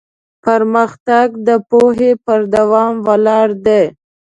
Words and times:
پرمختګ 0.43 1.27
د 1.47 1.49
پوهې 1.69 2.11
په 2.25 2.33
دوام 2.55 2.93
ولاړ 3.07 3.47
دی. 3.65 3.83